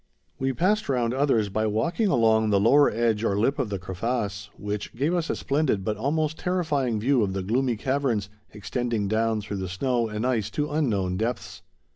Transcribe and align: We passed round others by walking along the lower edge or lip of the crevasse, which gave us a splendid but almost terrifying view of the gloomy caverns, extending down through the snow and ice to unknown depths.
We 0.39 0.51
passed 0.51 0.89
round 0.89 1.13
others 1.13 1.49
by 1.49 1.67
walking 1.67 2.07
along 2.07 2.49
the 2.49 2.59
lower 2.59 2.89
edge 2.89 3.23
or 3.23 3.37
lip 3.37 3.59
of 3.59 3.69
the 3.69 3.77
crevasse, 3.77 4.49
which 4.57 4.95
gave 4.95 5.13
us 5.13 5.29
a 5.29 5.35
splendid 5.35 5.83
but 5.85 5.95
almost 5.95 6.39
terrifying 6.39 6.99
view 6.99 7.21
of 7.21 7.33
the 7.33 7.43
gloomy 7.43 7.75
caverns, 7.77 8.27
extending 8.49 9.07
down 9.07 9.41
through 9.41 9.57
the 9.57 9.69
snow 9.69 10.07
and 10.07 10.25
ice 10.25 10.49
to 10.49 10.71
unknown 10.71 11.17
depths. 11.17 11.61